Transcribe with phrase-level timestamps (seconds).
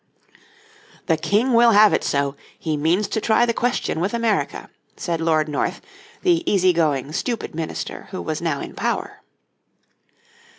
[1.05, 5.21] "The King will have it so, he means to try the question with America," said
[5.21, 5.79] Lord North,
[6.23, 9.21] the easy going, stupid minister who was now in power.